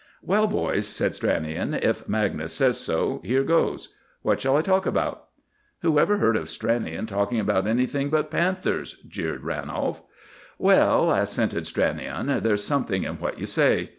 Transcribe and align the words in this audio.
"Well, 0.23 0.47
boys," 0.47 0.87
said 0.87 1.11
Stranion, 1.11 1.75
"if 1.79 2.09
Magnus 2.09 2.53
says 2.53 2.79
so, 2.79 3.21
here 3.23 3.43
goes. 3.43 3.89
What 4.23 4.41
shall 4.41 4.57
I 4.57 4.63
talk 4.63 4.87
about?" 4.87 5.27
"Who 5.83 5.99
ever 5.99 6.17
heard 6.17 6.35
of 6.35 6.47
Stranion 6.47 7.05
talking 7.05 7.39
about 7.39 7.67
anything 7.67 8.09
but 8.09 8.31
panthers?" 8.31 8.95
jeered 9.07 9.43
Ranolf. 9.43 10.01
"Well," 10.57 11.11
assented 11.11 11.65
Stranion, 11.65 12.41
"there's 12.41 12.63
something 12.63 13.03
in 13.03 13.19
what 13.19 13.37
you 13.39 13.45
say. 13.45 13.89